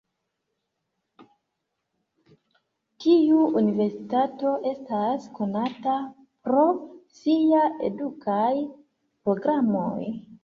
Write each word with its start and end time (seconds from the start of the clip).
Tiu 3.03 3.43
universitato 3.61 4.53
estas 4.69 5.27
konata 5.39 5.97
pro 6.47 6.63
sia 7.19 7.61
edukaj 7.91 8.51
programoj. 9.29 9.97